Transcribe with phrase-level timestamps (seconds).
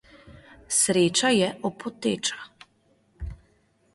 [0.77, 2.41] Sreča je opoteča.